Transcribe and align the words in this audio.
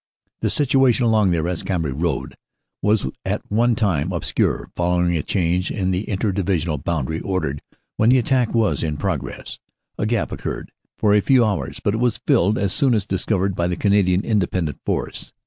"The 0.39 0.49
situation 0.49 1.05
along 1.05 1.29
the 1.29 1.37
Arras 1.37 1.61
Cambrai 1.61 1.91
road 1.91 2.33
was 2.81 3.05
at 3.23 3.43
one 3.51 3.75
time 3.75 4.11
obscure, 4.11 4.71
following 4.75 5.15
a 5.15 5.21
change 5.21 5.69
in 5.69 5.91
the 5.91 6.09
Inter 6.09 6.31
Divisional 6.31 6.79
boundary 6.79 7.19
ordered 7.19 7.61
when 7.97 8.09
the 8.09 8.17
attack 8.17 8.51
was 8.51 8.81
in 8.81 8.97
progress. 8.97 9.59
A 9.99 10.07
gap 10.07 10.31
occurred 10.31 10.71
for 10.97 11.13
a 11.13 11.21
few 11.21 11.45
hours, 11.45 11.79
but 11.83 11.93
it 11.93 11.97
was 11.99 12.19
rilled 12.27 12.57
as 12.57 12.73
soon 12.73 12.95
as 12.95 13.05
discovered 13.05 13.55
by 13.55 13.67
the 13.67 13.75
Canadian 13.77 14.23
Independent 14.25 14.79
Force. 14.87 15.33